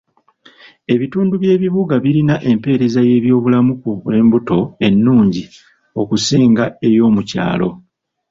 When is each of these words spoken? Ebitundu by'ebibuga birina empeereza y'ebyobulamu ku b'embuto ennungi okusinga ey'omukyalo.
Ebitundu 0.93 1.33
by'ebibuga 1.41 1.95
birina 2.03 2.35
empeereza 2.51 2.99
y'ebyobulamu 3.09 3.73
ku 3.81 3.91
b'embuto 4.05 4.59
ennungi 4.87 5.43
okusinga 6.01 6.63
ey'omukyalo. 6.87 7.69